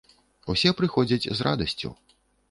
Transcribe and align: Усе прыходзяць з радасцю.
Усе 0.53 0.71
прыходзяць 0.79 1.29
з 1.41 1.47
радасцю. 1.49 1.93